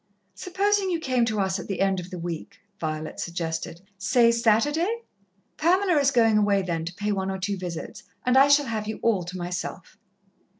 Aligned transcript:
"Supposing 0.33 0.89
you 0.89 0.99
came 0.99 1.25
to 1.25 1.39
us 1.39 1.59
at 1.59 1.67
the 1.67 1.79
end 1.79 1.99
of 1.99 2.09
the 2.09 2.17
week?" 2.17 2.59
Violet 2.79 3.19
suggested. 3.19 3.81
"Say 3.99 4.31
Saturday. 4.31 5.03
Pamela 5.57 5.93
is 5.99 6.09
going 6.09 6.39
away 6.39 6.63
then 6.63 6.85
to 6.85 6.93
pay 6.95 7.11
one 7.11 7.29
or 7.29 7.37
two 7.37 7.55
visits 7.55 8.01
and 8.25 8.35
I 8.35 8.47
shall 8.47 8.65
have 8.65 8.87
you 8.87 8.97
all 9.03 9.21
to 9.23 9.37
myself." 9.37 9.99